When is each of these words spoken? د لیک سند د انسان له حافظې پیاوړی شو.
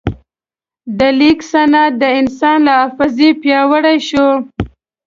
د 0.97 0.99
لیک 1.19 1.39
سند 1.51 1.75
د 2.01 2.03
انسان 2.19 2.57
له 2.67 2.73
حافظې 2.79 3.29
پیاوړی 3.41 3.97
شو. 4.07 4.27